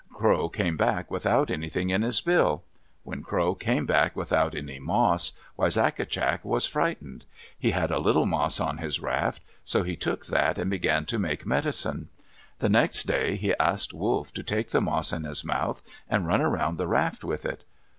[0.11, 2.63] Crow came back without anything in his bill.
[3.03, 7.25] When Crow came back without any moss, Wisagatcak was frightened.
[7.55, 11.19] He had a little moss on his raft, so he took that and began to
[11.19, 12.09] make medicine.
[12.57, 16.41] The next day he asked Wolf to take the moss in his mouth and run
[16.41, 17.63] around the raft with it.